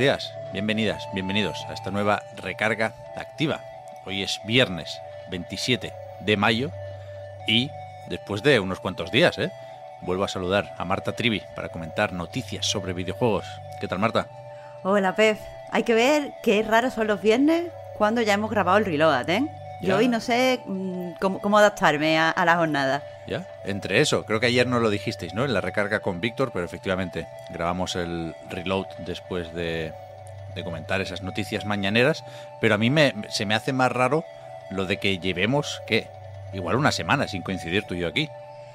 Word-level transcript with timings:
días, 0.00 0.32
bienvenidas, 0.54 1.06
bienvenidos 1.12 1.62
a 1.68 1.74
esta 1.74 1.90
nueva 1.90 2.22
recarga 2.36 2.94
activa. 3.16 3.60
Hoy 4.06 4.22
es 4.22 4.40
viernes 4.46 4.98
27 5.30 5.92
de 6.20 6.36
mayo 6.38 6.70
y 7.46 7.70
después 8.08 8.42
de 8.42 8.60
unos 8.60 8.80
cuantos 8.80 9.10
días, 9.10 9.36
¿eh? 9.36 9.52
Vuelvo 10.00 10.24
a 10.24 10.28
saludar 10.28 10.74
a 10.78 10.86
Marta 10.86 11.12
Trivi 11.12 11.42
para 11.54 11.68
comentar 11.68 12.14
noticias 12.14 12.64
sobre 12.64 12.94
videojuegos. 12.94 13.44
¿Qué 13.78 13.88
tal, 13.88 13.98
Marta? 13.98 14.26
Hola, 14.84 15.14
Pep. 15.14 15.38
Hay 15.70 15.82
que 15.82 15.92
ver 15.92 16.32
qué 16.42 16.62
raros 16.62 16.94
son 16.94 17.06
los 17.06 17.20
viernes 17.20 17.66
cuando 17.98 18.22
ya 18.22 18.32
hemos 18.32 18.50
grabado 18.50 18.78
el 18.78 18.86
reload, 18.86 19.28
¿eh? 19.28 19.46
Yo 19.80 19.96
hoy 19.96 20.08
no 20.08 20.20
sé 20.20 20.60
mm, 20.64 21.12
cómo, 21.20 21.40
cómo 21.40 21.58
adaptarme 21.58 22.18
a, 22.18 22.30
a 22.30 22.44
la 22.44 22.56
jornada. 22.56 23.02
¿Ya? 23.26 23.46
Entre 23.64 24.00
eso, 24.00 24.24
creo 24.24 24.40
que 24.40 24.46
ayer 24.46 24.66
no 24.66 24.80
lo 24.80 24.90
dijisteis, 24.90 25.34
¿no? 25.34 25.44
En 25.44 25.54
la 25.54 25.60
recarga 25.60 26.00
con 26.00 26.20
Víctor, 26.20 26.50
pero 26.52 26.64
efectivamente 26.64 27.26
grabamos 27.50 27.96
el 27.96 28.34
reload 28.50 28.86
después 28.98 29.54
de, 29.54 29.92
de 30.54 30.64
comentar 30.64 31.00
esas 31.00 31.22
noticias 31.22 31.64
mañaneras. 31.64 32.24
Pero 32.60 32.74
a 32.74 32.78
mí 32.78 32.90
me, 32.90 33.14
se 33.28 33.46
me 33.46 33.54
hace 33.54 33.72
más 33.72 33.90
raro 33.92 34.24
lo 34.70 34.84
de 34.84 34.98
que 34.98 35.18
llevemos, 35.18 35.82
¿qué? 35.86 36.08
Igual 36.52 36.76
una 36.76 36.92
semana 36.92 37.28
sin 37.28 37.42
coincidir 37.42 37.84
tú 37.84 37.94
y 37.94 38.00
yo 38.00 38.08
aquí. 38.08 38.28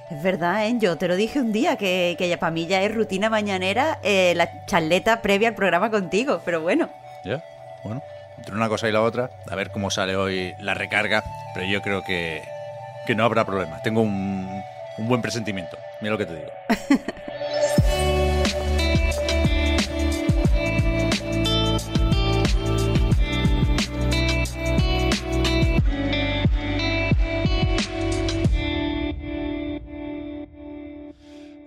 Es 0.09 0.21
verdad, 0.21 0.67
¿eh? 0.67 0.75
Yo 0.77 0.97
te 0.97 1.07
lo 1.07 1.15
dije 1.15 1.39
un 1.39 1.51
día, 1.51 1.77
que, 1.77 2.15
que 2.17 2.29
ya 2.29 2.37
para 2.37 2.51
mí 2.51 2.67
ya 2.67 2.81
es 2.83 2.93
rutina 2.93 3.29
mañanera 3.29 3.99
eh, 4.03 4.33
la 4.35 4.65
charleta 4.65 5.21
previa 5.21 5.49
al 5.49 5.55
programa 5.55 5.89
contigo, 5.89 6.41
pero 6.45 6.61
bueno. 6.61 6.89
¿Ya? 7.23 7.43
Bueno, 7.83 8.03
entre 8.37 8.55
una 8.55 8.69
cosa 8.69 8.87
y 8.87 8.91
la 8.91 9.01
otra, 9.01 9.29
a 9.49 9.55
ver 9.55 9.71
cómo 9.71 9.89
sale 9.89 10.15
hoy 10.15 10.53
la 10.59 10.73
recarga, 10.73 11.23
pero 11.53 11.65
yo 11.65 11.81
creo 11.81 12.03
que, 12.03 12.41
que 13.05 13.15
no 13.15 13.23
habrá 13.23 13.45
problema. 13.45 13.81
Tengo 13.81 14.01
un, 14.01 14.61
un 14.97 15.07
buen 15.07 15.21
presentimiento. 15.21 15.77
Mira 16.01 16.13
lo 16.13 16.17
que 16.17 16.25
te 16.25 16.35
digo. 16.35 16.51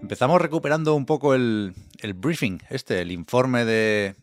Empezamos 0.08 0.40
recuperando 0.40 0.94
un 0.94 1.04
poco 1.04 1.34
el, 1.34 1.74
el 2.00 2.14
briefing, 2.14 2.60
este, 2.70 3.02
el 3.02 3.12
informe 3.12 3.66
de 3.66 4.14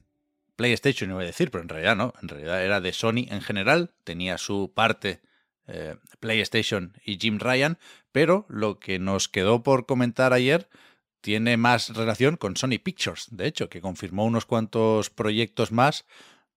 PlayStation, 0.55 1.09
iba 1.11 1.21
a 1.21 1.25
decir, 1.25 1.51
pero 1.51 1.61
en 1.63 1.69
realidad 1.69 1.95
no, 1.95 2.13
en 2.21 2.27
realidad 2.27 2.63
era 2.63 2.81
de 2.81 2.93
Sony 2.93 3.27
en 3.29 3.41
general, 3.41 3.91
tenía 4.03 4.37
su 4.37 4.71
parte 4.73 5.21
eh, 5.67 5.95
PlayStation 6.19 6.93
y 7.05 7.17
Jim 7.17 7.39
Ryan, 7.39 7.77
pero 8.11 8.45
lo 8.49 8.79
que 8.79 8.99
nos 8.99 9.27
quedó 9.27 9.63
por 9.63 9.85
comentar 9.85 10.33
ayer 10.33 10.69
tiene 11.21 11.57
más 11.57 11.89
relación 11.95 12.37
con 12.37 12.55
Sony 12.55 12.77
Pictures, 12.83 13.27
de 13.31 13.47
hecho, 13.47 13.67
que 13.69 13.81
confirmó 13.81 14.25
unos 14.25 14.45
cuantos 14.45 15.09
proyectos 15.09 15.71
más 15.71 16.05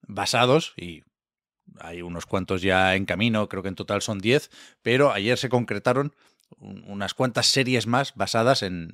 basados 0.02 0.74
y 0.76 1.02
hay 1.80 2.02
unos 2.02 2.26
cuantos 2.26 2.62
ya 2.62 2.94
en 2.96 3.04
camino, 3.06 3.48
creo 3.48 3.62
que 3.62 3.68
en 3.68 3.74
total 3.74 4.02
son 4.02 4.18
10, 4.18 4.50
pero 4.82 5.12
ayer 5.12 5.38
se 5.38 5.48
concretaron 5.48 6.14
un- 6.58 6.84
unas 6.86 7.14
cuantas 7.14 7.46
series 7.46 7.86
más 7.86 8.14
basadas 8.14 8.62
en 8.62 8.92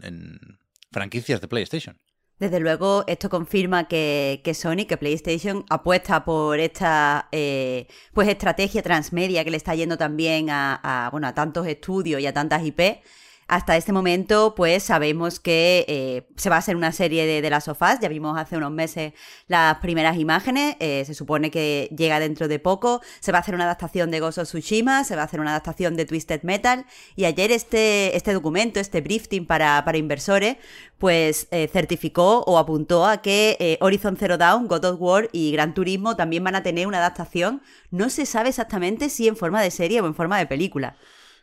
franquicias 0.90 1.40
de 1.40 1.48
PlayStation. 1.48 1.98
Desde 2.38 2.58
luego, 2.58 3.04
esto 3.06 3.30
confirma 3.30 3.86
que, 3.86 4.40
que 4.44 4.54
Sony, 4.54 4.86
que 4.88 4.96
PlayStation 4.96 5.64
apuesta 5.70 6.24
por 6.24 6.58
esta 6.58 7.28
eh, 7.30 7.86
pues 8.12 8.28
estrategia 8.28 8.82
transmedia 8.82 9.44
que 9.44 9.52
le 9.52 9.56
está 9.56 9.74
yendo 9.74 9.96
también 9.96 10.50
a, 10.50 11.06
a, 11.06 11.10
bueno, 11.10 11.28
a 11.28 11.34
tantos 11.34 11.66
estudios 11.66 12.20
y 12.20 12.26
a 12.26 12.34
tantas 12.34 12.64
IP. 12.64 13.02
Hasta 13.46 13.76
este 13.76 13.92
momento, 13.92 14.54
pues 14.54 14.82
sabemos 14.82 15.38
que 15.38 15.84
eh, 15.86 16.26
se 16.36 16.48
va 16.48 16.56
a 16.56 16.58
hacer 16.60 16.76
una 16.76 16.92
serie 16.92 17.26
de, 17.26 17.50
las 17.50 17.64
sofás. 17.64 18.00
Ya 18.00 18.08
vimos 18.08 18.38
hace 18.38 18.56
unos 18.56 18.72
meses 18.72 19.12
las 19.48 19.78
primeras 19.78 20.16
imágenes. 20.16 20.76
eh, 20.80 21.04
se 21.04 21.14
supone 21.14 21.50
que 21.50 21.90
llega 21.96 22.20
dentro 22.20 22.48
de 22.48 22.58
poco. 22.58 23.02
Se 23.20 23.32
va 23.32 23.38
a 23.38 23.40
hacer 23.42 23.54
una 23.54 23.64
adaptación 23.64 24.10
de 24.10 24.22
of 24.22 24.34
Tsushima. 24.34 25.04
Se 25.04 25.14
va 25.14 25.22
a 25.22 25.24
hacer 25.26 25.40
una 25.40 25.50
adaptación 25.50 25.94
de 25.96 26.06
Twisted 26.06 26.42
Metal. 26.42 26.86
Y 27.16 27.26
ayer 27.26 27.52
este, 27.52 28.16
este 28.16 28.32
documento, 28.32 28.80
este 28.80 29.02
briefing 29.02 29.46
para, 29.46 29.84
para 29.84 29.98
inversores, 29.98 30.56
pues 30.98 31.48
eh, 31.50 31.68
certificó 31.70 32.44
o 32.46 32.58
apuntó 32.58 33.06
a 33.06 33.20
que 33.20 33.78
Horizon 33.80 34.16
Zero 34.16 34.38
Dawn, 34.38 34.68
God 34.68 34.84
of 34.86 35.00
War 35.00 35.28
y 35.32 35.52
Gran 35.52 35.74
Turismo 35.74 36.16
también 36.16 36.42
van 36.44 36.54
a 36.54 36.62
tener 36.62 36.86
una 36.86 36.98
adaptación. 36.98 37.62
No 37.90 38.08
se 38.08 38.24
sabe 38.24 38.48
exactamente 38.48 39.10
si 39.10 39.28
en 39.28 39.36
forma 39.36 39.60
de 39.60 39.70
serie 39.70 40.00
o 40.00 40.06
en 40.06 40.14
forma 40.14 40.38
de 40.38 40.46
película. 40.46 40.96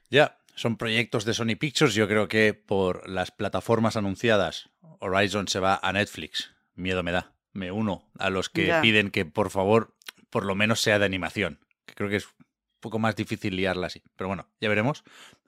Ya, 0.09 0.40
son 0.55 0.77
proyectos 0.77 1.25
de 1.25 1.33
Sony 1.33 1.55
Pictures. 1.59 1.93
Yo 1.95 2.07
creo 2.07 2.27
que 2.27 2.53
por 2.53 3.09
las 3.09 3.31
plataformas 3.31 3.95
anunciadas, 3.97 4.69
Horizon 4.99 5.47
se 5.47 5.59
va 5.59 5.79
a 5.81 5.93
Netflix. 5.93 6.51
Miedo 6.75 7.03
me 7.03 7.11
da. 7.11 7.33
Me 7.53 7.71
uno 7.71 8.09
a 8.17 8.29
los 8.29 8.49
que 8.49 8.67
Ya. 8.67 8.81
piden 8.81 9.11
que 9.11 9.25
por 9.25 9.49
favor 9.49 9.95
por 10.29 10.45
lo 10.45 10.55
menos 10.55 10.81
sea 10.81 10.99
de 10.99 11.05
animación. 11.05 11.59
Que 11.85 11.93
creo 11.95 12.09
que 12.09 12.15
es 12.17 12.25
un 12.25 12.45
poco 12.79 12.99
más 12.99 13.15
difícil 13.15 13.55
liarla 13.55 13.87
así. 13.87 14.01
Pero 14.15 14.27
bueno, 14.29 14.47
ya 14.61 14.69
veremos. 14.69 15.03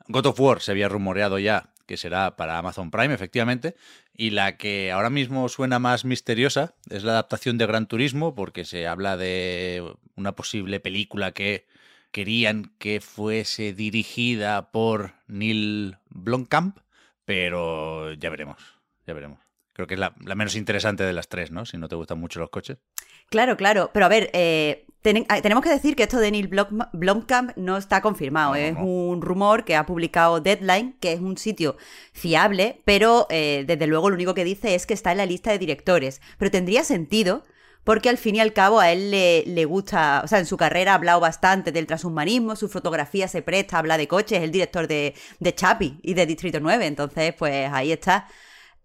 God 0.08 0.26
of 0.26 0.40
War 0.40 0.62
se 0.62 0.72
había 0.72 0.90
rumoreado 0.90 1.40
ya 1.40 1.70
que 1.86 1.98
será 1.98 2.36
para 2.38 2.58
Amazon 2.58 2.92
Prime, 2.92 3.14
efectivamente. 3.14 3.76
Y 4.14 4.30
la 4.32 4.58
que 4.58 4.92
ahora 4.92 5.10
mismo 5.10 5.48
suena 5.50 5.80
más 5.80 6.06
misteriosa 6.06 6.76
es 6.90 7.04
la 7.04 7.12
adaptación 7.14 7.58
de 7.58 7.66
Gran 7.66 7.88
Turismo, 7.88 8.36
porque 8.36 8.64
se 8.66 8.88
habla 8.88 9.18
de 9.18 9.84
una 10.16 10.34
posible 10.34 10.80
película 10.80 11.32
que 11.34 11.68
querían 12.14 12.72
que 12.78 13.02
fuese 13.02 13.74
dirigida 13.74 14.72
por 14.72 15.12
Neil 15.28 15.98
Blomkamp, 16.10 16.78
pero 17.26 18.14
ya 18.14 18.30
veremos, 18.30 18.58
ya 19.06 19.14
veremos. 19.14 19.40
Creo 19.74 19.88
que 19.88 19.96
es 19.96 20.00
la, 20.00 20.14
la 20.24 20.36
menos 20.36 20.56
interesante 20.56 21.04
de 21.04 21.14
las 21.14 21.28
tres, 21.28 21.52
¿no? 21.52 21.66
Si 21.66 21.78
no 21.78 21.90
te 21.90 21.96
gustan 21.96 22.20
mucho 22.20 22.40
los 22.40 22.50
coches. 22.52 22.78
Claro, 23.30 23.58
claro. 23.58 23.90
Pero 23.92 24.06
a 24.06 24.10
ver, 24.10 24.30
eh, 24.34 24.86
ten- 25.02 25.26
ah, 25.30 25.42
tenemos 25.42 25.64
que 25.64 25.72
decir 25.72 25.96
que 25.96 26.04
esto 26.04 26.20
de 26.20 26.30
Neil 26.30 26.48
Blom- 26.50 26.90
Blomkamp 26.94 27.58
no 27.58 27.78
está 27.78 28.02
confirmado. 28.02 28.52
No, 28.52 28.56
es 28.58 28.74
no. 28.76 28.84
un 28.86 29.22
rumor 29.24 29.66
que 29.66 29.76
ha 29.76 29.88
publicado 29.88 30.40
Deadline, 30.42 30.96
que 31.00 31.14
es 31.14 31.20
un 31.20 31.38
sitio 31.38 31.76
fiable, 32.12 32.82
pero 32.86 33.26
eh, 33.32 33.64
desde 33.66 33.88
luego 33.88 34.10
lo 34.12 34.16
único 34.16 34.36
que 34.36 34.44
dice 34.44 34.76
es 34.76 34.86
que 34.86 34.94
está 34.94 35.12
en 35.12 35.18
la 35.18 35.26
lista 35.26 35.50
de 35.52 35.58
directores. 35.58 36.22
Pero 36.38 36.52
tendría 36.52 36.84
sentido. 36.84 37.44
Porque 37.84 38.10
al 38.10 38.18
fin 38.18 38.36
y 38.36 38.40
al 38.40 38.54
cabo 38.54 38.80
a 38.80 38.92
él 38.92 39.12
le, 39.12 39.44
le 39.46 39.66
gusta, 39.66 40.22
o 40.24 40.28
sea, 40.28 40.40
en 40.40 40.46
su 40.46 40.58
carrera 40.58 40.94
ha 40.94 40.96
hablado 40.96 41.20
bastante 41.20 41.72
del 41.72 41.88
transhumanismo, 41.88 42.56
su 42.56 42.70
fotografía 42.70 43.28
se 43.28 43.42
presta, 43.42 43.78
habla 43.78 43.98
de 43.98 44.08
coches, 44.08 44.38
es 44.40 44.44
el 44.44 44.52
director 44.52 44.88
de, 44.88 45.16
de 45.40 45.56
Chapi 45.56 46.00
y 46.02 46.14
de 46.14 46.26
Distrito 46.26 46.60
9, 46.60 46.86
entonces 46.86 47.34
pues 47.38 47.70
ahí 47.72 47.92
está. 47.92 48.28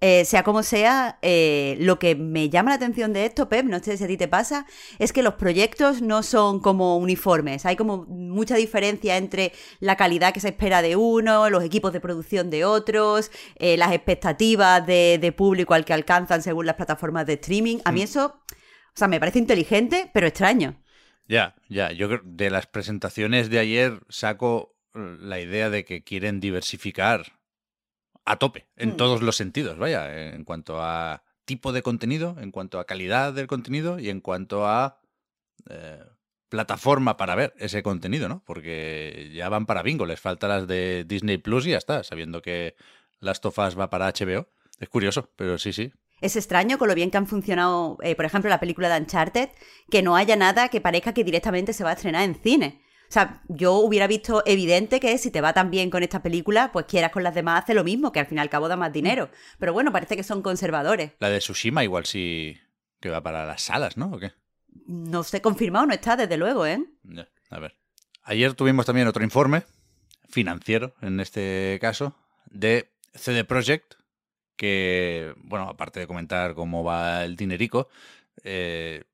Eh, 0.00 0.24
sea 0.24 0.44
como 0.44 0.62
sea, 0.62 1.18
eh, 1.22 1.76
lo 1.80 1.98
que 1.98 2.14
me 2.14 2.50
llama 2.50 2.70
la 2.70 2.76
atención 2.76 3.12
de 3.12 3.26
esto, 3.26 3.48
Pep, 3.48 3.66
no 3.66 3.80
sé 3.80 3.96
si 3.96 4.04
a 4.04 4.06
ti 4.06 4.16
te 4.16 4.28
pasa, 4.28 4.64
es 5.00 5.12
que 5.12 5.24
los 5.24 5.34
proyectos 5.34 6.02
no 6.02 6.22
son 6.22 6.60
como 6.60 6.96
uniformes. 6.98 7.66
Hay 7.66 7.74
como 7.74 8.04
mucha 8.06 8.54
diferencia 8.54 9.16
entre 9.16 9.52
la 9.80 9.96
calidad 9.96 10.32
que 10.32 10.38
se 10.38 10.48
espera 10.48 10.82
de 10.82 10.94
uno, 10.94 11.50
los 11.50 11.64
equipos 11.64 11.92
de 11.92 12.00
producción 12.00 12.48
de 12.48 12.64
otros, 12.64 13.32
eh, 13.56 13.76
las 13.76 13.92
expectativas 13.92 14.86
de, 14.86 15.18
de 15.20 15.32
público 15.32 15.74
al 15.74 15.84
que 15.84 15.94
alcanzan 15.94 16.42
según 16.42 16.66
las 16.66 16.76
plataformas 16.76 17.26
de 17.26 17.32
streaming. 17.32 17.78
A 17.84 17.90
mí 17.90 18.02
eso, 18.02 18.36
o 18.98 19.00
sea, 19.00 19.06
me 19.08 19.20
parece 19.20 19.38
inteligente, 19.38 20.10
pero 20.12 20.26
extraño. 20.26 20.82
Ya, 21.28 21.54
ya. 21.68 21.92
Yo 21.92 22.08
creo 22.08 22.20
de 22.24 22.50
las 22.50 22.66
presentaciones 22.66 23.48
de 23.48 23.60
ayer 23.60 24.00
saco 24.08 24.76
eh, 24.94 25.16
la 25.20 25.38
idea 25.38 25.70
de 25.70 25.84
que 25.84 26.02
quieren 26.02 26.40
diversificar 26.40 27.38
a 28.24 28.36
tope, 28.38 28.66
en 28.76 28.90
Mm. 28.90 28.96
todos 28.96 29.22
los 29.22 29.36
sentidos, 29.36 29.78
vaya, 29.78 30.32
en 30.34 30.42
cuanto 30.42 30.82
a 30.82 31.22
tipo 31.44 31.72
de 31.72 31.82
contenido, 31.82 32.36
en 32.40 32.50
cuanto 32.50 32.80
a 32.80 32.86
calidad 32.86 33.32
del 33.32 33.46
contenido 33.46 34.00
y 34.00 34.10
en 34.10 34.20
cuanto 34.20 34.66
a 34.66 35.00
eh, 35.70 36.02
plataforma 36.48 37.16
para 37.16 37.36
ver 37.36 37.54
ese 37.58 37.82
contenido, 37.84 38.28
¿no? 38.28 38.42
Porque 38.44 39.30
ya 39.32 39.48
van 39.48 39.66
para 39.66 39.82
bingo, 39.82 40.06
les 40.06 40.18
falta 40.20 40.48
las 40.48 40.66
de 40.66 41.04
Disney 41.06 41.38
Plus 41.38 41.66
y 41.66 41.70
ya 41.70 41.78
está, 41.78 42.02
sabiendo 42.02 42.42
que 42.42 42.74
Last 43.20 43.46
of 43.46 43.58
Us 43.58 43.78
va 43.78 43.90
para 43.90 44.08
HBO. 44.08 44.48
Es 44.80 44.88
curioso, 44.88 45.30
pero 45.36 45.56
sí, 45.58 45.72
sí. 45.72 45.92
Es 46.20 46.36
extraño 46.36 46.78
con 46.78 46.88
lo 46.88 46.94
bien 46.94 47.10
que 47.10 47.18
han 47.18 47.26
funcionado, 47.26 47.98
eh, 48.02 48.16
por 48.16 48.24
ejemplo, 48.24 48.50
la 48.50 48.60
película 48.60 48.88
de 48.88 49.00
Uncharted, 49.00 49.50
que 49.90 50.02
no 50.02 50.16
haya 50.16 50.36
nada 50.36 50.68
que 50.68 50.80
parezca 50.80 51.14
que 51.14 51.24
directamente 51.24 51.72
se 51.72 51.84
va 51.84 51.90
a 51.90 51.94
estrenar 51.94 52.22
en 52.22 52.34
cine. 52.34 52.82
O 53.08 53.12
sea, 53.12 53.42
yo 53.48 53.76
hubiera 53.76 54.06
visto 54.06 54.42
evidente 54.44 55.00
que 55.00 55.16
si 55.16 55.30
te 55.30 55.40
va 55.40 55.54
tan 55.54 55.70
bien 55.70 55.88
con 55.88 56.02
esta 56.02 56.22
película, 56.22 56.72
pues 56.72 56.84
quieras 56.84 57.10
con 57.10 57.22
las 57.22 57.34
demás 57.34 57.62
hace 57.62 57.72
lo 57.72 57.82
mismo, 57.82 58.12
que 58.12 58.20
al 58.20 58.26
fin 58.26 58.36
y 58.36 58.40
al 58.40 58.50
cabo 58.50 58.68
da 58.68 58.76
más 58.76 58.92
dinero. 58.92 59.30
Pero 59.58 59.72
bueno, 59.72 59.92
parece 59.92 60.14
que 60.14 60.22
son 60.22 60.42
conservadores. 60.42 61.12
La 61.18 61.30
de 61.30 61.38
Tsushima 61.38 61.82
igual 61.84 62.04
sí 62.04 62.58
que 63.00 63.08
va 63.08 63.22
para 63.22 63.46
las 63.46 63.62
salas, 63.62 63.96
¿no? 63.96 64.10
¿O 64.12 64.18
qué? 64.18 64.32
No 64.86 65.22
sé, 65.22 65.40
confirmado 65.40 65.86
no 65.86 65.94
está, 65.94 66.16
desde 66.16 66.36
luego, 66.36 66.66
¿eh? 66.66 66.84
a 67.50 67.58
ver. 67.58 67.76
Ayer 68.24 68.52
tuvimos 68.52 68.84
también 68.84 69.08
otro 69.08 69.24
informe, 69.24 69.62
financiero 70.28 70.94
en 71.00 71.18
este 71.20 71.78
caso, 71.80 72.14
de 72.50 72.90
CD 73.14 73.44
Projekt, 73.44 73.94
que, 74.58 75.34
bueno, 75.38 75.70
aparte 75.70 76.00
de 76.00 76.06
comentar 76.06 76.54
cómo 76.54 76.84
va 76.84 77.24
el 77.24 77.36
dinerico, 77.36 77.88
eh, 78.42 79.04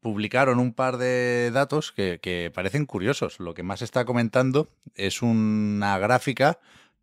publicaron 0.00 0.60
un 0.60 0.72
par 0.72 0.98
de 0.98 1.50
datos 1.50 1.90
que, 1.90 2.52
parecen 2.54 2.86
curiosos. 2.86 3.40
Lo 3.40 3.54
que 3.54 3.64
más 3.64 3.82
está 3.82 4.04
comentando 4.04 4.68
es 4.94 5.22
una 5.22 5.98
gráfica 5.98 6.60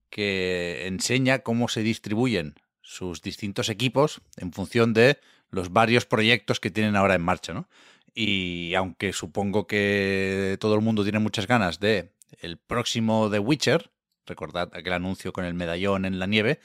que 0.10 0.88
enseña 0.88 1.40
cómo 1.40 1.68
se 1.68 1.82
distribuyen 1.82 2.56
sus 2.82 3.22
distintos 3.22 3.70
equipos 3.70 4.22
en 4.38 4.54
función 4.54 4.94
de 4.94 5.20
los 5.50 5.74
varios 5.74 6.06
proyectos 6.06 6.60
que 6.60 6.72
tienen 6.72 6.96
ahora 6.96 7.16
en 7.16 7.24
marcha, 7.24 7.54
¿no? 7.54 7.68
Y 8.14 8.76
aunque 8.76 9.12
supongo 9.14 9.66
que 9.66 10.58
todo 10.60 10.76
el 10.76 10.82
mundo 10.82 11.04
tiene 11.04 11.20
muchas 11.20 11.48
ganas 11.48 11.80
de 11.80 12.12
el 12.40 12.58
próximo 12.58 13.30
The 13.32 13.40
Witcher, 13.40 13.90
recordad 14.28 14.70
aquel 14.74 14.94
anuncio 14.94 15.34
con 15.34 15.46
el 15.46 15.56
medallón 15.56 16.06
en 16.06 16.20
la 16.20 16.28
nieve, 16.28 16.60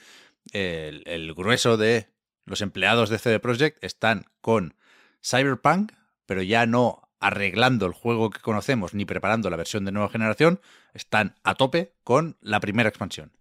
el, 0.53 1.33
grueso 1.33 1.77
de 1.77 2.09
los 2.45 2.61
empleados 2.61 3.09
de 3.09 3.19
CD 3.19 3.39
Projekt 3.39 3.83
están 3.83 4.25
con 4.41 4.75
Cyberpunk, 5.23 5.93
pero 6.25 6.41
ya 6.41 6.65
no 6.65 7.09
arreglando 7.19 7.85
el 7.85 7.93
juego 7.93 8.29
que 8.29 8.39
conocemos 8.39 8.93
ni 8.93 9.05
preparando 9.05 9.49
la 9.49 9.57
versión 9.57 9.85
de 9.85 9.91
nueva 9.91 10.09
generación, 10.09 10.61
están 10.93 11.35
a 11.43 11.55
tope 11.55 11.93
con 12.03 12.37
la 12.41 12.59
primera 12.59 12.89
expansión. 12.89 13.31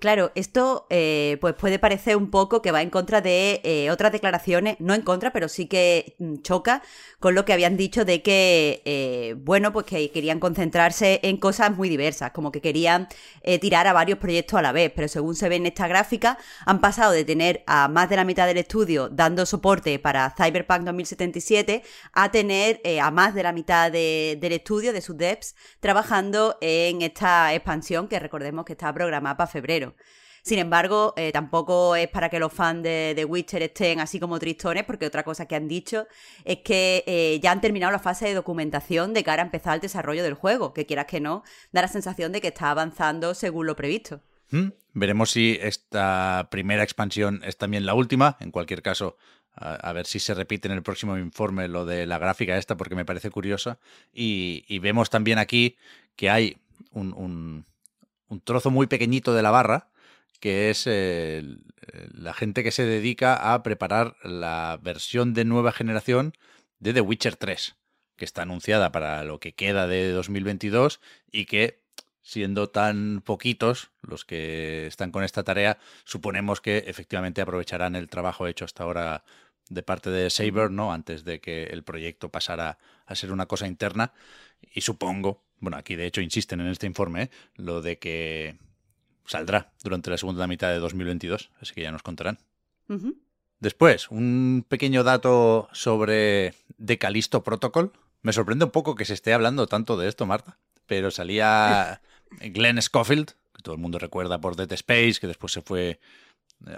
Claro, 0.00 0.32
esto 0.34 0.86
eh, 0.90 1.38
pues 1.40 1.54
puede 1.54 1.78
parecer 1.78 2.16
un 2.16 2.30
poco 2.30 2.60
que 2.60 2.72
va 2.72 2.82
en 2.82 2.90
contra 2.90 3.22
de 3.22 3.62
eh, 3.64 3.90
otras 3.90 4.12
declaraciones, 4.12 4.76
no 4.78 4.92
en 4.92 5.00
contra, 5.00 5.32
pero 5.32 5.48
sí 5.48 5.66
que 5.66 6.14
mm, 6.18 6.42
choca 6.42 6.82
con 7.20 7.34
lo 7.34 7.46
que 7.46 7.54
habían 7.54 7.78
dicho 7.78 8.04
de 8.04 8.20
que, 8.22 8.82
eh, 8.84 9.34
bueno, 9.38 9.72
pues 9.72 9.86
que 9.86 10.10
querían 10.10 10.40
concentrarse 10.40 11.20
en 11.22 11.38
cosas 11.38 11.74
muy 11.74 11.88
diversas, 11.88 12.32
como 12.32 12.52
que 12.52 12.60
querían 12.60 13.08
tirar 13.60 13.86
a 13.86 13.92
varios 13.92 14.18
proyectos 14.18 14.58
a 14.58 14.62
la 14.62 14.72
vez, 14.72 14.92
pero 14.94 15.08
según 15.08 15.34
se 15.34 15.48
ve 15.48 15.56
en 15.56 15.66
esta 15.66 15.86
gráfica, 15.86 16.38
han 16.66 16.80
pasado 16.80 17.12
de 17.12 17.24
tener 17.24 17.62
a 17.66 17.88
más 17.88 18.08
de 18.08 18.16
la 18.16 18.24
mitad 18.24 18.46
del 18.46 18.58
estudio 18.58 19.08
dando 19.10 19.46
soporte 19.46 19.98
para 19.98 20.34
Cyberpunk 20.36 20.82
2077 20.82 21.82
a 22.12 22.30
tener 22.30 22.80
a 23.00 23.10
más 23.10 23.34
de 23.34 23.42
la 23.42 23.52
mitad 23.52 23.90
del 23.92 24.52
estudio, 24.52 24.92
de 24.92 25.00
sus 25.00 25.16
devs, 25.16 25.54
trabajando 25.80 26.56
en 26.60 27.02
esta 27.02 27.54
expansión 27.54 28.08
que 28.08 28.18
recordemos 28.18 28.64
que 28.64 28.72
está 28.72 28.92
programada 28.92 29.36
para 29.36 29.50
febrero. 29.50 29.83
Sin 30.44 30.58
embargo, 30.58 31.14
eh, 31.16 31.32
tampoco 31.32 31.96
es 31.96 32.06
para 32.08 32.28
que 32.28 32.38
los 32.38 32.52
fans 32.52 32.82
de 32.82 33.14
The 33.16 33.24
Witcher 33.24 33.62
estén 33.62 33.98
así 33.98 34.20
como 34.20 34.38
tristones, 34.38 34.84
porque 34.84 35.06
otra 35.06 35.22
cosa 35.22 35.46
que 35.46 35.56
han 35.56 35.68
dicho 35.68 36.06
es 36.44 36.58
que 36.58 37.02
eh, 37.06 37.40
ya 37.42 37.50
han 37.50 37.62
terminado 37.62 37.90
la 37.90 37.98
fase 37.98 38.26
de 38.26 38.34
documentación 38.34 39.14
de 39.14 39.24
cara 39.24 39.42
a 39.42 39.46
empezar 39.46 39.76
el 39.76 39.80
desarrollo 39.80 40.22
del 40.22 40.34
juego, 40.34 40.74
que 40.74 40.84
quieras 40.84 41.06
que 41.06 41.18
no, 41.18 41.44
da 41.72 41.80
la 41.80 41.88
sensación 41.88 42.30
de 42.30 42.42
que 42.42 42.48
está 42.48 42.70
avanzando 42.70 43.32
según 43.32 43.66
lo 43.66 43.74
previsto. 43.74 44.20
Mm, 44.50 44.68
veremos 44.92 45.30
si 45.30 45.58
esta 45.62 46.48
primera 46.50 46.82
expansión 46.82 47.40
es 47.42 47.56
también 47.56 47.86
la 47.86 47.94
última. 47.94 48.36
En 48.38 48.50
cualquier 48.50 48.82
caso, 48.82 49.16
a, 49.54 49.92
ver 49.94 50.04
si 50.04 50.18
se 50.18 50.34
repite 50.34 50.68
en 50.68 50.74
el 50.74 50.82
próximo 50.82 51.16
informe 51.16 51.68
lo 51.68 51.86
de 51.86 52.04
la 52.04 52.18
gráfica 52.18 52.58
esta, 52.58 52.76
porque 52.76 52.94
me 52.94 53.06
parece 53.06 53.30
curiosa. 53.30 53.78
Y, 54.12 54.78
vemos 54.80 55.08
también 55.08 55.38
aquí 55.38 55.78
que 56.16 56.28
hay 56.28 56.58
un 56.92 57.64
trozo 58.44 58.70
muy 58.70 58.86
pequeñito 58.86 59.34
de 59.34 59.42
la 59.42 59.50
barra 59.50 59.90
que 60.44 60.68
es 60.68 60.86
la 60.86 62.34
gente 62.34 62.62
que 62.62 62.70
se 62.70 62.84
dedica 62.84 63.54
a 63.54 63.62
preparar 63.62 64.16
la 64.22 64.78
versión 64.82 65.32
de 65.32 65.46
nueva 65.46 65.72
generación 65.72 66.34
de 66.80 66.92
The 66.92 67.00
Witcher 67.00 67.36
3, 67.36 67.76
que 68.16 68.26
está 68.26 68.42
anunciada 68.42 68.92
para 68.92 69.24
lo 69.24 69.40
que 69.40 69.54
queda 69.54 69.86
de 69.86 70.10
2022 70.10 71.00
y 71.32 71.46
que, 71.46 71.82
siendo 72.20 72.68
tan 72.68 73.22
poquitos 73.22 73.90
los 74.02 74.26
que 74.26 74.86
están 74.86 75.12
con 75.12 75.24
esta 75.24 75.44
tarea, 75.44 75.78
suponemos 76.04 76.60
que 76.60 76.84
efectivamente 76.88 77.40
aprovecharán 77.40 77.96
el 77.96 78.10
trabajo 78.10 78.46
hecho 78.46 78.66
hasta 78.66 78.84
ahora 78.84 79.24
de 79.68 79.82
parte 79.82 80.10
de 80.10 80.30
Saber, 80.30 80.70
¿no? 80.70 80.92
Antes 80.92 81.24
de 81.24 81.40
que 81.40 81.64
el 81.64 81.82
proyecto 81.82 82.30
pasara 82.30 82.78
a 83.06 83.14
ser 83.14 83.32
una 83.32 83.46
cosa 83.46 83.66
interna. 83.66 84.12
Y 84.74 84.80
supongo, 84.82 85.42
bueno, 85.60 85.76
aquí 85.76 85.96
de 85.96 86.06
hecho 86.06 86.20
insisten 86.20 86.60
en 86.60 86.68
este 86.68 86.86
informe, 86.86 87.24
¿eh? 87.24 87.30
lo 87.56 87.82
de 87.82 87.98
que 87.98 88.56
saldrá 89.26 89.72
durante 89.82 90.10
la 90.10 90.18
segunda 90.18 90.46
mitad 90.46 90.70
de 90.70 90.78
2022, 90.78 91.50
así 91.60 91.74
que 91.74 91.82
ya 91.82 91.92
nos 91.92 92.02
contarán. 92.02 92.38
Después, 93.60 94.10
un 94.10 94.64
pequeño 94.68 95.04
dato 95.04 95.68
sobre 95.72 96.54
Decalisto 96.76 97.42
Protocol. 97.42 97.92
Me 98.20 98.32
sorprende 98.32 98.66
un 98.66 98.70
poco 98.70 98.94
que 98.94 99.06
se 99.06 99.14
esté 99.14 99.32
hablando 99.32 99.66
tanto 99.66 99.96
de 99.96 100.08
esto, 100.08 100.26
Marta, 100.26 100.58
pero 100.86 101.10
salía 101.10 102.02
Glenn 102.40 102.80
Schofield, 102.80 103.32
que 103.54 103.62
todo 103.62 103.74
el 103.74 103.80
mundo 103.80 103.98
recuerda 103.98 104.38
por 104.40 104.56
Dead 104.56 104.70
Space, 104.72 105.14
que 105.18 105.26
después 105.26 105.52
se 105.52 105.62
fue 105.62 105.98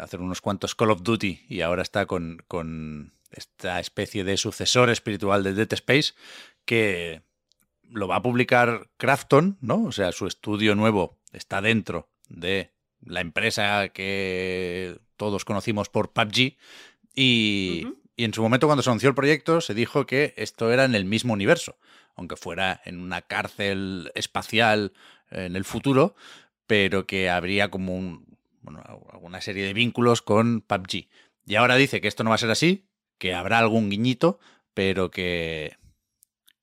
hacer 0.00 0.20
unos 0.20 0.40
cuantos 0.40 0.74
Call 0.74 0.90
of 0.90 1.02
Duty 1.02 1.46
y 1.48 1.60
ahora 1.60 1.82
está 1.82 2.06
con, 2.06 2.42
con 2.48 3.12
esta 3.30 3.80
especie 3.80 4.24
de 4.24 4.36
sucesor 4.36 4.90
espiritual 4.90 5.42
de 5.42 5.54
Dead 5.54 5.72
Space, 5.72 6.14
que 6.64 7.22
lo 7.90 8.08
va 8.08 8.16
a 8.16 8.22
publicar 8.22 8.90
Crafton, 8.96 9.58
¿no? 9.60 9.84
O 9.84 9.92
sea, 9.92 10.12
su 10.12 10.26
estudio 10.26 10.74
nuevo 10.74 11.18
está 11.32 11.60
dentro 11.60 12.08
de 12.28 12.72
la 13.04 13.20
empresa 13.20 13.88
que 13.88 14.98
todos 15.16 15.44
conocimos 15.44 15.88
por 15.88 16.12
PUBG. 16.12 16.56
Y, 17.14 17.86
en 18.16 18.34
su 18.34 18.42
momento, 18.42 18.66
cuando 18.66 18.82
se 18.82 18.90
anunció 18.90 19.08
el 19.08 19.14
proyecto, 19.14 19.60
se 19.60 19.74
dijo 19.74 20.06
que 20.06 20.34
esto 20.36 20.72
era 20.72 20.84
en 20.84 20.94
el 20.94 21.04
mismo 21.04 21.32
universo, 21.32 21.76
aunque 22.14 22.36
fuera 22.36 22.80
en 22.84 23.00
una 23.00 23.22
cárcel 23.22 24.10
espacial 24.14 24.92
en 25.30 25.54
el 25.54 25.64
futuro, 25.64 26.16
pero 26.66 27.06
que 27.06 27.30
habría 27.30 27.70
como 27.70 27.94
un, 27.94 28.25
bueno, 28.66 28.82
alguna 29.12 29.40
serie 29.40 29.64
de 29.64 29.72
vínculos 29.72 30.22
con 30.22 30.60
PUBG. 30.60 31.08
Y 31.46 31.54
ahora 31.54 31.76
dice 31.76 32.00
que 32.00 32.08
esto 32.08 32.24
no 32.24 32.30
va 32.30 32.34
a 32.34 32.38
ser 32.38 32.50
así, 32.50 32.88
que 33.18 33.32
habrá 33.32 33.58
algún 33.58 33.88
guiñito, 33.88 34.40
pero 34.74 35.10
que, 35.10 35.76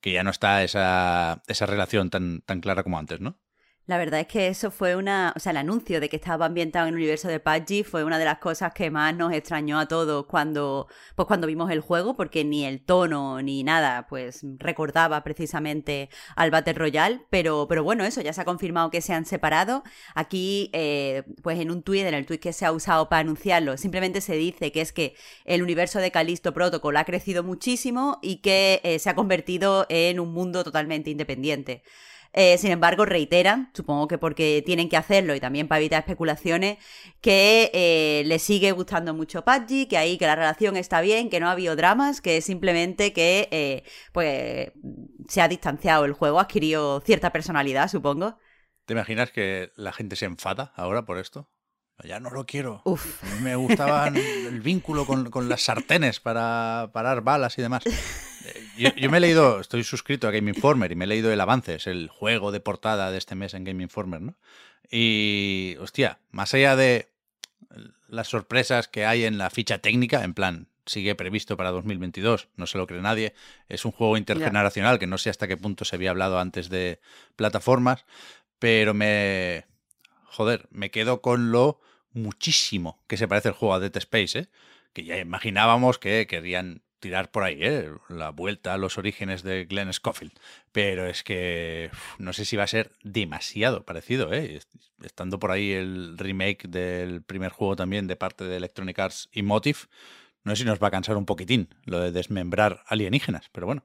que 0.01 0.11
ya 0.11 0.23
no 0.23 0.29
está 0.29 0.63
esa, 0.63 1.41
esa 1.47 1.65
relación 1.65 2.09
tan, 2.09 2.41
tan 2.41 2.59
clara 2.59 2.83
como 2.83 2.99
antes, 2.99 3.21
¿no? 3.21 3.39
La 3.85 3.97
verdad 3.97 4.21
es 4.21 4.27
que 4.27 4.47
eso 4.47 4.71
fue 4.71 4.95
una, 4.95 5.33
o 5.35 5.39
sea, 5.41 5.51
el 5.51 5.57
anuncio 5.57 5.99
de 5.99 6.07
que 6.07 6.15
estaba 6.15 6.45
ambientado 6.45 6.87
en 6.87 6.93
el 6.93 6.99
universo 7.01 7.27
de 7.27 7.41
PUBG 7.41 7.83
fue 7.83 8.05
una 8.05 8.17
de 8.17 8.23
las 8.23 8.37
cosas 8.37 8.73
que 8.73 8.89
más 8.89 9.13
nos 9.13 9.33
extrañó 9.33 9.77
a 9.77 9.89
todos 9.89 10.25
cuando, 10.25 10.87
pues 11.15 11.27
cuando 11.27 11.47
vimos 11.47 11.69
el 11.69 11.81
juego, 11.81 12.13
porque 12.15 12.45
ni 12.45 12.63
el 12.63 12.81
tono 12.81 13.41
ni 13.41 13.61
nada, 13.63 14.07
pues 14.07 14.45
recordaba 14.57 15.21
precisamente 15.25 16.09
al 16.37 16.49
Battle 16.49 16.73
Royale, 16.75 17.25
pero, 17.29 17.67
pero 17.67 17.83
bueno, 17.83 18.05
eso 18.05 18.21
ya 18.21 18.31
se 18.31 18.39
ha 18.39 18.45
confirmado 18.45 18.89
que 18.89 19.01
se 19.01 19.11
han 19.11 19.25
separado. 19.25 19.83
Aquí, 20.15 20.69
eh, 20.71 21.23
pues 21.41 21.59
en 21.59 21.69
un 21.69 21.83
tweet, 21.83 22.07
en 22.07 22.13
el 22.13 22.25
tweet 22.25 22.39
que 22.39 22.53
se 22.53 22.65
ha 22.65 22.71
usado 22.71 23.09
para 23.09 23.19
anunciarlo, 23.19 23.75
simplemente 23.75 24.21
se 24.21 24.35
dice 24.35 24.71
que 24.71 24.79
es 24.79 24.93
que 24.93 25.15
el 25.43 25.61
universo 25.61 25.99
de 25.99 26.09
Callisto 26.09 26.53
Protocol 26.53 26.95
ha 26.95 27.03
crecido 27.03 27.43
muchísimo 27.43 28.19
y 28.21 28.37
que 28.37 28.79
eh, 28.85 28.97
se 28.99 29.09
ha 29.09 29.15
convertido 29.15 29.85
en 29.89 30.21
un 30.21 30.31
mundo 30.31 30.63
totalmente 30.63 31.09
independiente. 31.09 31.83
Eh, 32.33 32.57
sin 32.57 32.71
embargo, 32.71 33.05
reiteran, 33.05 33.69
supongo 33.75 34.07
que 34.07 34.17
porque 34.17 34.63
tienen 34.65 34.89
que 34.89 34.97
hacerlo 34.97 35.35
y 35.35 35.39
también 35.39 35.67
para 35.67 35.79
evitar 35.79 35.99
especulaciones, 35.99 36.79
que 37.21 37.69
eh, 37.73 38.23
le 38.25 38.39
sigue 38.39 38.71
gustando 38.71 39.13
mucho 39.13 39.45
Pudgy, 39.45 39.85
que 39.85 39.97
ahí 39.97 40.17
que 40.17 40.25
la 40.25 40.35
relación 40.35 40.75
está 40.75 41.01
bien, 41.01 41.29
que 41.29 41.39
no 41.39 41.47
ha 41.47 41.51
habido 41.51 41.75
dramas, 41.75 42.21
que 42.21 42.41
simplemente 42.41 43.13
que 43.13 43.49
eh, 43.51 43.83
pues 44.11 44.71
se 45.27 45.41
ha 45.41 45.47
distanciado 45.47 46.05
el 46.05 46.13
juego, 46.13 46.39
ha 46.39 46.43
adquirido 46.43 47.01
cierta 47.01 47.31
personalidad, 47.31 47.87
supongo. 47.87 48.39
¿Te 48.85 48.93
imaginas 48.93 49.31
que 49.31 49.71
la 49.75 49.93
gente 49.93 50.15
se 50.15 50.25
enfada 50.25 50.73
ahora 50.75 51.05
por 51.05 51.19
esto? 51.19 51.51
Ya 52.03 52.19
no 52.19 52.31
lo 52.31 52.45
quiero. 52.45 52.81
Uf. 52.85 53.23
A 53.23 53.35
mí 53.35 53.41
me 53.41 53.55
gustaba 53.55 54.07
el 54.07 54.59
vínculo 54.61 55.05
con, 55.05 55.29
con, 55.29 55.47
las 55.47 55.61
sartenes 55.61 56.19
para 56.19 56.89
parar 56.91 57.21
balas 57.21 57.57
y 57.59 57.61
demás. 57.61 57.83
Yo, 58.77 59.09
me 59.09 59.17
he 59.17 59.21
leído, 59.21 59.59
estoy 59.59 59.83
suscrito 59.83 60.27
a 60.27 60.31
Game 60.31 60.49
Informer 60.49 60.91
y 60.91 60.95
me 60.95 61.05
he 61.05 61.07
leído 61.07 61.31
el 61.31 61.39
avance, 61.39 61.75
es 61.75 61.87
el 61.87 62.09
juego 62.09 62.51
de 62.51 62.59
portada 62.59 63.11
de 63.11 63.17
este 63.17 63.35
mes 63.35 63.53
en 63.53 63.63
Game 63.63 63.83
Informer, 63.83 64.21
¿no? 64.21 64.35
Y, 64.89 65.75
hostia, 65.79 66.19
más 66.31 66.53
allá 66.53 66.75
de 66.75 67.09
las 68.07 68.27
sorpresas 68.27 68.87
que 68.87 69.05
hay 69.05 69.23
en 69.23 69.37
la 69.37 69.49
ficha 69.49 69.79
técnica, 69.79 70.23
en 70.23 70.33
plan, 70.33 70.67
sigue 70.85 71.15
previsto 71.15 71.57
para 71.57 71.71
2022, 71.71 72.49
no 72.55 72.67
se 72.67 72.77
lo 72.77 72.87
cree 72.87 73.01
nadie, 73.01 73.33
es 73.69 73.85
un 73.85 73.91
juego 73.91 74.17
intergeneracional 74.17 74.99
que 74.99 75.07
no 75.07 75.17
sé 75.17 75.29
hasta 75.29 75.47
qué 75.47 75.57
punto 75.57 75.85
se 75.85 75.95
había 75.95 76.11
hablado 76.11 76.39
antes 76.39 76.69
de 76.69 76.99
plataformas, 77.35 78.05
pero 78.59 78.93
me... 78.93 79.65
Joder, 80.25 80.67
me 80.71 80.89
quedo 80.89 81.21
con 81.21 81.51
lo 81.51 81.79
muchísimo 82.11 83.03
que 83.07 83.17
se 83.17 83.27
parece 83.27 83.49
el 83.49 83.53
juego 83.53 83.75
a 83.75 83.79
Dead 83.79 83.95
Space, 83.97 84.39
¿eh? 84.39 84.47
que 84.93 85.03
ya 85.03 85.17
imaginábamos 85.17 85.99
que 85.99 86.25
querían 86.27 86.81
tirar 87.03 87.31
por 87.31 87.43
ahí, 87.43 87.57
¿eh? 87.59 87.91
la 88.07 88.29
vuelta 88.29 88.73
a 88.73 88.77
los 88.77 88.97
orígenes 88.97 89.43
de 89.43 89.65
Glenn 89.65 89.91
Scofield. 89.91 90.31
Pero 90.71 91.05
es 91.05 91.21
que 91.21 91.91
no 92.17 92.31
sé 92.31 92.45
si 92.45 92.55
va 92.55 92.63
a 92.63 92.67
ser 92.67 92.93
demasiado 93.03 93.83
parecido. 93.83 94.31
¿eh? 94.31 94.61
Estando 95.03 95.37
por 95.37 95.51
ahí 95.51 95.73
el 95.73 96.17
remake 96.17 96.69
del 96.69 97.21
primer 97.21 97.51
juego 97.51 97.75
también 97.75 98.07
de 98.07 98.15
parte 98.15 98.45
de 98.45 98.55
Electronic 98.55 98.97
Arts 98.97 99.27
y 99.33 99.43
Motive, 99.43 99.79
no 100.45 100.55
sé 100.55 100.63
si 100.63 100.65
nos 100.65 100.81
va 100.81 100.87
a 100.87 100.91
cansar 100.91 101.17
un 101.17 101.25
poquitín 101.25 101.67
lo 101.83 101.99
de 101.99 102.13
desmembrar 102.13 102.83
alienígenas, 102.87 103.49
pero 103.51 103.67
bueno. 103.67 103.83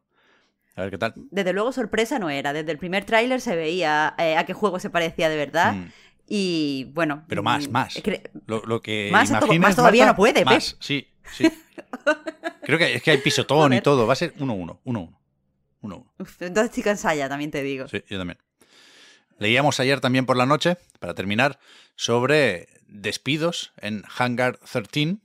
A 0.76 0.82
ver 0.82 0.90
qué 0.92 0.98
tal. 0.98 1.14
Desde 1.16 1.52
luego 1.52 1.72
sorpresa 1.72 2.20
no 2.20 2.30
era. 2.30 2.52
Desde 2.52 2.70
el 2.70 2.78
primer 2.78 3.04
tráiler 3.04 3.40
se 3.40 3.56
veía 3.56 4.14
eh, 4.16 4.36
a 4.36 4.46
qué 4.46 4.52
juego 4.52 4.78
se 4.78 4.90
parecía 4.90 5.28
de 5.28 5.36
verdad. 5.36 5.74
Mm. 5.74 5.88
Y 6.28 6.84
bueno. 6.94 7.24
Pero 7.26 7.42
más, 7.42 7.66
mm, 7.66 7.72
más. 7.72 8.02
lo, 8.46 8.80
que 8.80 9.08
más, 9.10 9.28
todavía 9.74 10.06
no 10.06 10.14
puede, 10.14 10.44
más. 10.44 10.76
Sí, 10.78 11.08
sí. 11.32 11.48
Creo 12.62 12.78
que 12.78 12.94
es 12.94 13.02
que 13.02 13.10
hay 13.10 13.18
pisotón 13.18 13.72
y 13.72 13.80
todo. 13.80 14.06
Va 14.06 14.12
a 14.12 14.16
ser 14.16 14.34
1-1, 14.36 14.80
1-1. 14.84 16.10
Entonces 16.40 16.64
estoy 16.64 16.82
cansada 16.82 17.28
también 17.28 17.50
te 17.50 17.62
digo. 17.62 17.88
Sí, 17.88 18.02
yo 18.08 18.18
también. 18.18 18.38
Leíamos 19.38 19.78
ayer 19.80 20.00
también 20.00 20.26
por 20.26 20.36
la 20.36 20.46
noche, 20.46 20.76
para 20.98 21.14
terminar, 21.14 21.60
sobre 21.94 22.68
despidos 22.86 23.72
en 23.76 24.02
Hangar 24.18 24.58
13. 24.58 25.18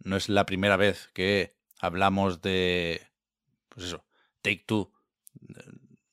No 0.00 0.16
es 0.16 0.28
la 0.28 0.44
primera 0.44 0.76
vez 0.76 1.08
que 1.14 1.54
hablamos 1.80 2.42
de, 2.42 3.06
pues 3.70 3.86
eso, 3.86 4.04
Take 4.42 4.64
Two 4.66 4.92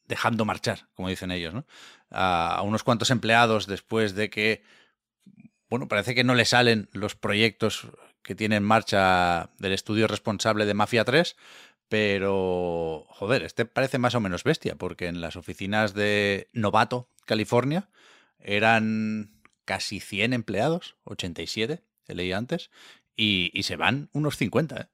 dejando 0.06 0.46
marchar, 0.46 0.88
como 0.94 1.10
dicen 1.10 1.32
ellos, 1.32 1.54
¿no? 1.54 1.66
a, 2.12 2.62
unos 2.64 2.84
cuantos 2.84 3.10
empleados 3.10 3.68
después 3.68 4.14
de 4.14 4.30
que, 4.30 4.64
bueno, 5.70 5.88
parece 5.88 6.14
que 6.14 6.24
no 6.24 6.36
le 6.36 6.46
salen 6.46 6.90
los 6.92 7.16
proyectos 7.16 7.88
que 8.24 8.36
tiene 8.36 8.56
en 8.56 8.64
marcha 8.64 9.50
del 9.58 9.74
estudio 9.74 10.08
responsable 10.08 10.66
de 10.66 10.74
Mafia 10.74 11.04
3, 11.04 11.36
pero, 11.90 13.06
joder, 13.10 13.44
este 13.44 13.66
parece 13.66 13.98
más 13.98 14.16
o 14.16 14.22
menos 14.22 14.44
bestia, 14.44 14.76
porque 14.76 15.08
en 15.08 15.20
las 15.20 15.36
oficinas 15.36 15.94
de 15.94 16.50
Novato, 16.54 17.10
California, 17.26 17.90
eran 18.40 19.42
casi 19.66 20.00
100 20.00 20.34
empleados, 20.34 20.96
87, 21.04 21.84
he 22.08 22.16
leído 22.16 22.38
antes, 22.38 22.72
y, 23.16 23.52
y 23.54 23.64
se 23.64 23.76
van 23.76 24.10
unos 24.14 24.38
50, 24.38 24.82
¿eh? 24.82 24.88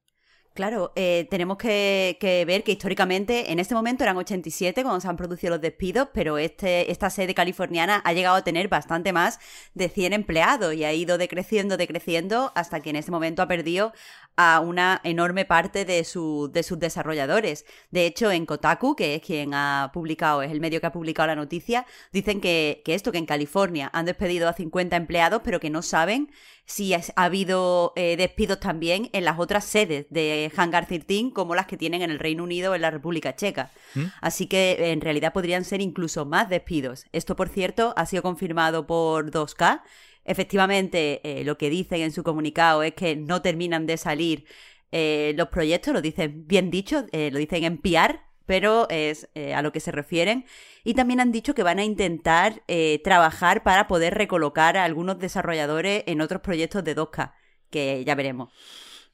Claro, 0.58 0.92
eh, 0.96 1.28
tenemos 1.30 1.60
que, 1.60 2.18
ver 2.48 2.64
que 2.64 2.72
históricamente 2.72 3.52
en 3.52 3.60
este 3.60 3.76
momento 3.76 4.04
eran 4.04 4.18
87 4.18 4.82
cuando 4.82 5.00
se 5.00 5.08
han 5.08 5.16
producido 5.16 5.52
los 5.52 5.62
despidos, 5.62 6.10
pero 6.16 6.40
este, 6.40 6.92
esta 6.92 7.12
sede 7.12 7.36
californiana 7.36 8.02
ha 8.04 8.12
llegado 8.12 8.38
a 8.38 8.44
tener 8.44 8.68
bastante 8.68 9.14
más 9.14 9.40
de 9.76 9.88
100 9.88 10.14
empleados 10.14 10.74
y 10.74 10.84
ha 10.84 10.92
ido 10.94 11.20
decreciendo, 11.20 11.78
decreciendo 11.78 12.52
hasta 12.56 12.80
que 12.80 12.90
en 12.90 12.96
este 12.96 13.12
momento 13.12 13.44
ha 13.44 13.48
perdido 13.48 13.94
a 14.38 14.60
una 14.60 15.02
enorme 15.04 15.46
parte 15.46 15.84
de, 15.84 16.04
su, 16.04 16.50
de 16.54 16.64
sus 16.64 16.80
desarrolladores. 16.80 17.66
De 17.92 18.06
hecho, 18.06 18.32
en 18.32 18.46
Kotaku, 18.46 18.96
que 18.96 19.16
es 19.16 19.22
quien 19.22 19.54
ha 19.54 19.90
publicado, 19.94 20.44
es 20.44 20.52
el 20.52 20.62
medio 20.62 20.80
que 20.80 20.88
ha 20.88 20.92
publicado 20.92 21.28
la 21.28 21.36
noticia, 21.36 21.86
dicen 22.14 22.40
que, 22.40 22.82
que 22.86 22.94
esto, 22.94 23.12
que 23.12 23.18
en 23.18 23.26
California 23.26 23.90
han 23.94 24.06
despedido 24.06 24.48
a 24.48 24.54
50 24.54 24.96
empleados, 24.96 25.42
pero 25.44 25.60
que 25.60 25.70
no 25.70 25.82
saben 25.82 26.30
si 26.68 26.94
ha 26.94 27.02
habido 27.16 27.94
eh, 27.96 28.18
despidos 28.18 28.60
también 28.60 29.10
en 29.14 29.24
las 29.24 29.40
otras 29.40 29.64
sedes 29.64 30.06
de 30.10 30.52
Hangar 30.56 30.86
13, 30.86 31.32
como 31.34 31.56
las 31.56 31.66
que 31.66 31.78
tienen 31.78 32.02
en 32.02 32.12
el 32.12 32.20
Reino 32.20 32.44
Unido 32.44 32.74
o 32.74 32.76
en 32.76 32.82
la 32.82 32.92
República 32.92 33.36
Checa. 33.36 33.72
¿Mm? 33.96 34.04
Así 34.20 34.48
que 34.48 34.92
en 34.92 35.00
realidad 35.00 35.32
podrían 35.32 35.64
ser 35.64 35.82
incluso 35.82 36.26
más 36.26 36.50
despidos. 36.50 37.06
Esto, 37.14 37.38
por 37.38 37.48
cierto, 37.48 37.94
ha 37.96 38.06
sido 38.06 38.22
confirmado 38.22 38.86
por 38.86 39.32
2K. 39.32 39.82
Efectivamente, 40.28 41.22
eh, 41.24 41.44
lo 41.44 41.58
que 41.58 41.70
dicen 41.72 42.02
en 42.02 42.12
su 42.12 42.24
comunicado 42.24 42.84
es 42.84 42.94
que 42.94 43.16
no 43.16 43.42
terminan 43.42 43.88
de 43.88 43.98
salir 43.98 44.46
eh, 44.92 45.34
los 45.36 45.48
proyectos, 45.48 45.94
lo 45.94 46.02
dicen 46.02 46.46
bien 46.48 46.70
dicho, 46.70 47.08
lo 47.12 47.40
dicen 47.40 47.64
en 47.64 47.78
PR, 47.80 48.20
pero 48.46 48.88
es 48.90 49.28
a 49.54 49.62
lo 49.62 49.72
que 49.72 49.80
se 49.80 49.92
refieren. 49.92 50.46
Y 50.88 50.94
también 50.94 51.20
han 51.20 51.34
dicho 51.34 51.54
que 51.54 51.64
van 51.64 51.80
a 51.80 51.84
intentar 51.84 52.64
eh, 52.70 53.02
trabajar 53.04 53.62
para 53.62 53.90
poder 53.90 54.14
recolocar 54.14 54.78
a 54.78 54.86
algunos 54.86 55.20
desarrolladores 55.20 56.06
en 56.08 56.22
otros 56.22 56.40
proyectos 56.42 56.82
de 56.86 56.96
2K, 56.96 57.34
que 57.70 58.06
ya 58.06 58.16
veremos. 58.16 58.54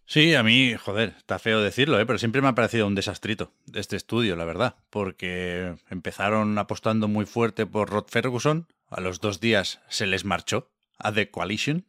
Sí, 0.06 0.36
a 0.36 0.44
mí, 0.44 0.76
joder, 0.76 1.16
está 1.18 1.40
feo 1.40 1.62
decirlo, 1.62 2.00
¿eh? 2.00 2.06
pero 2.06 2.20
siempre 2.20 2.44
me 2.44 2.50
ha 2.50 2.54
parecido 2.54 2.86
un 2.86 2.94
desastrito 2.94 3.54
este 3.74 3.96
estudio, 3.96 4.36
la 4.36 4.46
verdad, 4.46 4.76
porque 4.92 5.74
empezaron 5.90 6.60
apostando 6.60 7.08
muy 7.08 7.26
fuerte 7.26 7.66
por 7.66 7.90
Rod 7.90 8.06
Ferguson, 8.08 8.68
a 8.92 9.02
los 9.02 9.20
dos 9.20 9.40
días 9.40 9.82
se 9.90 10.06
les 10.06 10.26
marchó 10.26 10.70
a 10.98 11.12
The 11.12 11.30
Coalition, 11.30 11.86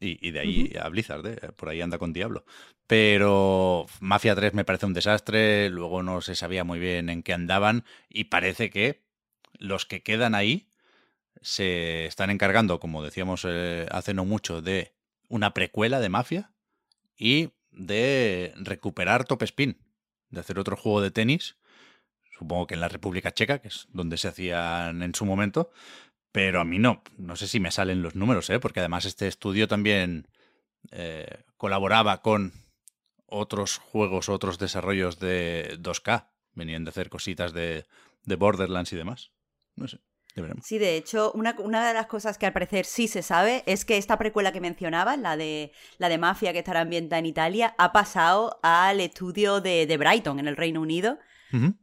y, 0.00 0.30
de 0.30 0.40
ahí 0.40 0.72
a 0.80 0.88
Blizzard, 0.88 1.26
¿eh? 1.26 1.52
por 1.56 1.68
ahí 1.68 1.80
anda 1.80 1.98
con 1.98 2.12
Diablo. 2.12 2.44
Pero 2.86 3.86
Mafia 4.00 4.34
3 4.34 4.54
me 4.54 4.64
parece 4.64 4.86
un 4.86 4.94
desastre, 4.94 5.68
luego 5.68 6.02
no 6.02 6.20
se 6.20 6.34
sabía 6.34 6.64
muy 6.64 6.78
bien 6.78 7.08
en 7.08 7.22
qué 7.22 7.32
andaban, 7.32 7.84
y 8.08 8.24
parece 8.24 8.70
que 8.70 9.02
los 9.58 9.86
que 9.86 10.02
quedan 10.02 10.34
ahí 10.34 10.68
se 11.40 12.06
están 12.06 12.30
encargando, 12.30 12.80
como 12.80 13.02
decíamos 13.02 13.44
eh, 13.46 13.86
hace 13.90 14.14
no 14.14 14.24
mucho, 14.24 14.62
de 14.62 14.92
una 15.28 15.54
precuela 15.54 16.00
de 16.00 16.08
Mafia 16.08 16.52
y 17.16 17.50
de 17.70 18.52
recuperar 18.56 19.24
Top 19.24 19.42
Spin, 19.42 19.78
de 20.30 20.40
hacer 20.40 20.58
otro 20.58 20.76
juego 20.76 21.00
de 21.00 21.10
tenis, 21.10 21.56
supongo 22.38 22.66
que 22.66 22.74
en 22.74 22.80
la 22.80 22.88
República 22.88 23.32
Checa, 23.32 23.58
que 23.60 23.68
es 23.68 23.86
donde 23.92 24.16
se 24.16 24.28
hacían 24.28 25.02
en 25.02 25.14
su 25.14 25.24
momento, 25.24 25.70
pero 26.32 26.60
a 26.60 26.64
mí 26.64 26.78
no, 26.78 27.02
no 27.18 27.36
sé 27.36 27.46
si 27.46 27.60
me 27.60 27.70
salen 27.70 28.02
los 28.02 28.14
números, 28.14 28.50
¿eh? 28.50 28.58
porque 28.58 28.80
además 28.80 29.04
este 29.04 29.28
estudio 29.28 29.68
también 29.68 30.28
eh, 30.90 31.44
colaboraba 31.56 32.22
con 32.22 32.52
otros 33.26 33.78
juegos, 33.78 34.28
otros 34.28 34.58
desarrollos 34.58 35.18
de 35.18 35.78
2K, 35.80 36.28
venían 36.54 36.84
de 36.84 36.90
hacer 36.90 37.08
cositas 37.08 37.52
de, 37.52 37.86
de 38.24 38.36
Borderlands 38.36 38.92
y 38.92 38.96
demás. 38.96 39.30
No 39.76 39.88
sé. 39.88 40.00
Sí, 40.62 40.78
de 40.78 40.96
hecho, 40.96 41.30
una, 41.32 41.52
de 41.52 41.94
las 41.94 42.06
cosas 42.06 42.38
que 42.38 42.46
al 42.46 42.54
parecer 42.54 42.86
sí 42.86 43.06
se 43.06 43.22
sabe 43.22 43.62
es 43.66 43.84
que 43.84 43.98
esta 43.98 44.16
precuela 44.16 44.50
que 44.50 44.60
mencionaba, 44.60 45.16
la 45.18 45.36
de, 45.36 45.72
la 45.98 46.08
de 46.08 46.16
Mafia 46.16 46.52
que 46.52 46.60
estará 46.60 46.80
ambientada 46.80 47.18
en 47.18 47.26
Italia, 47.26 47.74
ha 47.76 47.92
pasado 47.92 48.58
al 48.62 49.00
estudio 49.00 49.60
de, 49.60 49.94
Brighton, 49.98 50.38
en 50.38 50.48
el 50.48 50.56
Reino 50.56 50.80
Unido, 50.80 51.18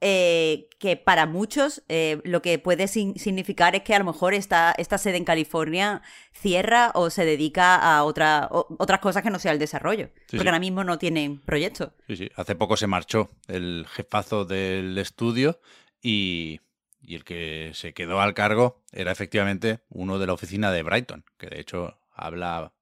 eh, 0.02 0.68
que 0.80 0.98
para 0.98 1.26
muchos 1.26 1.84
eh, 1.90 2.22
lo 2.24 2.42
que 2.42 2.60
puede 2.60 2.88
significar 2.88 3.76
es 3.76 3.84
que 3.84 3.94
a 3.96 4.00
lo 4.00 4.06
mejor 4.06 4.34
esta, 4.34 4.74
esta 4.78 4.98
sede 4.98 5.18
en 5.18 5.26
California 5.26 6.02
cierra 6.34 6.92
o 6.96 7.10
se 7.10 7.26
dedica 7.26 7.76
a 7.76 8.04
otra, 8.04 8.48
otras 8.52 9.00
cosas 9.00 9.24
que 9.24 9.30
no 9.30 9.40
sea 9.40 9.52
el 9.52 9.60
desarrollo, 9.60 10.10
porque 10.30 10.48
ahora 10.48 10.60
mismo 10.60 10.84
no 10.84 10.98
tienen 10.98 11.40
proyecto. 11.40 11.94
Sí, 12.08 12.16
sí, 12.16 12.30
hace 12.36 12.56
poco 12.56 12.78
se 12.78 12.88
marchó 12.88 13.30
el 13.48 13.86
jefazo 13.90 14.46
del 14.46 14.98
estudio 14.98 15.60
y 16.02 16.60
y 17.02 17.16
el 17.16 17.24
que 17.24 17.72
se 17.74 17.94
quedó 17.94 18.22
al 18.22 18.34
cargo 18.34 18.84
era 18.92 19.12
efectivamente 19.12 19.80
uno 19.90 20.20
de 20.20 20.28
la 20.28 20.34
oficina 20.34 20.72
de 20.72 20.84
Brighton, 20.84 21.26
que 21.38 21.48
de 21.48 21.60
hecho 21.60 21.98
habla 22.14 22.74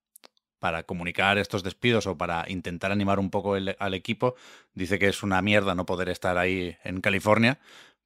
para 0.60 0.84
comunicar 0.84 1.38
estos 1.38 1.64
despidos 1.64 2.08
o 2.08 2.18
para 2.18 2.46
intentar 2.48 2.92
animar 2.92 3.20
un 3.20 3.30
poco 3.30 3.56
al 3.56 3.94
equipo, 3.94 4.36
dice 4.74 5.00
que 5.00 5.08
es 5.08 5.24
una 5.24 5.42
mierda 5.42 5.76
no 5.76 5.86
poder 5.86 6.10
estar 6.10 6.38
ahí 6.38 6.78
en 6.84 7.02
California, 7.02 7.60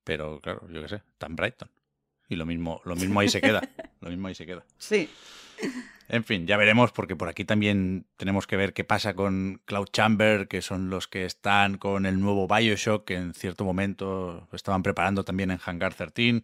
pero 0.03 0.39
claro, 0.39 0.67
yo 0.69 0.81
qué 0.81 0.89
sé, 0.89 0.95
está 1.13 1.27
en 1.27 1.35
Brighton. 1.35 1.69
Y 2.29 2.35
lo 2.35 2.45
mismo, 2.45 2.81
lo 2.85 2.95
mismo 2.95 3.19
ahí 3.19 3.29
se 3.29 3.41
queda. 3.41 3.61
Lo 3.99 4.09
mismo 4.09 4.27
ahí 4.27 4.33
se 4.33 4.47
queda. 4.47 4.63
Sí. 4.79 5.07
En 6.09 6.23
fin, 6.23 6.47
ya 6.47 6.57
veremos, 6.57 6.91
porque 6.91 7.15
por 7.15 7.29
aquí 7.29 7.45
también 7.45 8.05
tenemos 8.17 8.47
que 8.47 8.57
ver 8.57 8.73
qué 8.73 8.83
pasa 8.83 9.13
con 9.13 9.61
Cloud 9.65 9.89
Chamber, 9.93 10.47
que 10.47 10.61
son 10.61 10.89
los 10.89 11.07
que 11.07 11.23
están 11.25 11.77
con 11.77 12.05
el 12.05 12.19
nuevo 12.19 12.47
Bioshock, 12.47 13.05
que 13.05 13.15
en 13.15 13.33
cierto 13.33 13.63
momento 13.63 14.47
estaban 14.53 14.81
preparando 14.81 15.23
también 15.23 15.51
en 15.51 15.59
Hangar 15.63 15.93
13. 15.93 16.43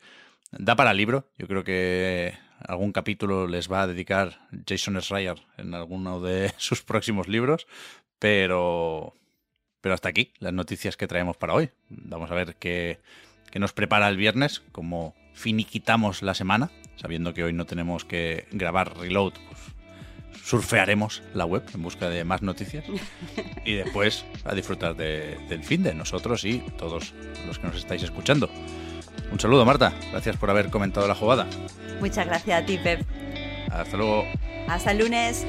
Da 0.52 0.76
para 0.76 0.94
libro, 0.94 1.28
yo 1.38 1.48
creo 1.48 1.64
que 1.64 2.34
algún 2.60 2.92
capítulo 2.92 3.48
les 3.48 3.72
va 3.72 3.84
a 3.84 3.88
dedicar 3.88 4.48
Jason 4.68 5.00
Schreier 5.02 5.42
en 5.58 5.74
alguno 5.74 6.22
de 6.22 6.54
sus 6.58 6.82
próximos 6.82 7.28
libros, 7.28 7.68
pero, 8.20 9.16
pero 9.82 9.96
hasta 9.96 10.10
aquí 10.10 10.34
las 10.40 10.54
noticias 10.54 10.98
que 10.98 11.08
traemos 11.08 11.38
para 11.38 11.54
hoy. 11.54 11.70
Vamos 11.90 12.32
a 12.32 12.36
ver 12.36 12.56
qué, 12.56 13.00
qué 13.52 13.60
nos 13.60 13.74
prepara 13.74 14.10
el 14.10 14.18
viernes, 14.18 14.64
como 14.72 15.16
finiquitamos 15.34 16.22
la 16.22 16.34
semana 16.34 16.72
sabiendo 16.98 17.34
que 17.34 17.44
hoy 17.44 17.54
no 17.54 17.66
tenemos 17.66 18.04
que 18.04 18.48
grabar 18.52 18.98
reload, 18.98 19.34
pues 19.34 19.62
surfearemos 20.44 21.24
la 21.34 21.46
web 21.46 21.64
en 21.74 21.82
busca 21.82 22.10
de 22.10 22.24
más 22.24 22.42
noticias 22.42 22.86
y 23.66 23.74
después 23.74 24.26
a 24.44 24.54
disfrutar 24.54 24.96
del 24.96 25.64
fin 25.64 25.84
de 25.84 25.94
nosotros 25.94 26.44
y 26.44 26.60
todos 26.78 27.14
los 27.46 27.60
que 27.60 27.68
nos 27.68 27.78
estáis 27.78 28.04
escuchando. 28.04 28.50
Un 29.32 29.40
saludo, 29.40 29.66
Marta. 29.66 29.94
Gracias 30.12 30.38
por 30.38 30.50
haber 30.50 30.70
comentado 30.70 31.08
la 31.08 31.16
jugada. 31.16 31.48
Muchas 32.00 32.26
gracias 32.26 32.64
a 32.64 32.66
ti, 32.66 32.78
Pep. 32.78 33.06
Hasta 33.72 33.98
luego. 33.98 34.24
Hasta 34.68 34.92
el 34.92 35.00
lunes. 35.00 35.46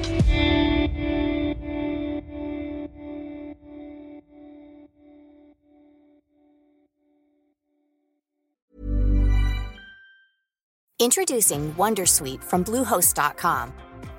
Introducing 11.01 11.73
Wondersuite 11.75 12.43
from 12.43 12.63
Bluehost.com. 12.65 13.71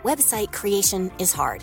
Website 0.03 0.51
creation 0.51 1.11
is 1.19 1.31
hard, 1.31 1.63